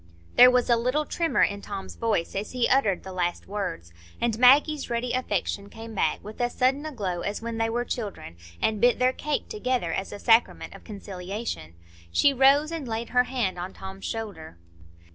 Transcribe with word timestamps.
There 0.35 0.49
was 0.49 0.67
a 0.67 0.75
little 0.75 1.05
tremor 1.05 1.43
in 1.43 1.61
Tom's 1.61 1.95
voice 1.95 2.35
as 2.35 2.53
he 2.53 2.67
uttered 2.67 3.03
the 3.03 3.11
last 3.11 3.45
words, 3.45 3.93
and 4.19 4.39
Maggie's 4.39 4.89
ready 4.89 5.13
affection 5.13 5.69
came 5.69 5.93
back 5.93 6.23
with 6.23 6.41
as 6.41 6.55
sudden 6.55 6.87
a 6.87 6.91
glow 6.91 7.19
as 7.21 7.39
when 7.39 7.59
they 7.59 7.69
were 7.69 7.85
children, 7.85 8.35
and 8.59 8.81
bit 8.81 8.97
their 8.97 9.13
cake 9.13 9.47
together 9.47 9.93
as 9.93 10.11
a 10.11 10.17
sacrament 10.17 10.73
of 10.73 10.83
conciliation. 10.83 11.75
She 12.11 12.33
rose 12.33 12.71
and 12.71 12.87
laid 12.87 13.09
her 13.09 13.25
hand 13.25 13.59
on 13.59 13.73
Tom's 13.73 14.05
shoulder. 14.05 14.57